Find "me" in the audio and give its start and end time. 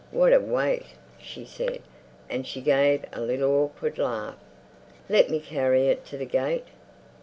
5.29-5.39